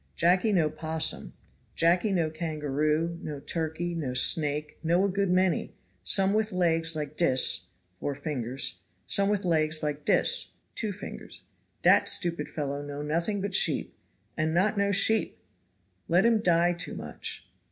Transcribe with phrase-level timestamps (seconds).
[0.15, 1.33] Jacky know possum,
[1.75, 7.15] Jacky know kangaroo, know turkey, know snake, know a good many, some with legs like
[7.15, 7.67] dis
[7.99, 11.41] (four fingers), some with legs like dis (two flngers)
[11.83, 13.95] dat stupid fellow know nothing but sheep,
[14.35, 15.37] and not know sheep,
[16.07, 17.45] let him die too much.